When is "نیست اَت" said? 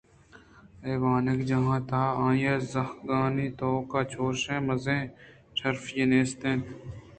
6.09-6.63